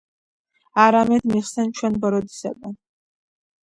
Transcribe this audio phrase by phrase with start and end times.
[0.85, 2.79] არამედ მიხსენ ჩუენ ბოროტისაგან